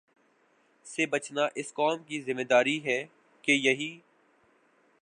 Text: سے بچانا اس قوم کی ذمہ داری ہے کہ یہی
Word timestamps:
سے 0.85 1.05
بچانا 1.05 1.45
اس 1.55 1.73
قوم 1.73 2.03
کی 2.03 2.21
ذمہ 2.21 2.43
داری 2.43 2.77
ہے 2.85 2.99
کہ 3.43 3.51
یہی 3.51 3.91